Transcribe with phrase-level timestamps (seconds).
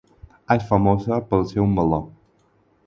[0.55, 2.03] És famosa pel seu meló.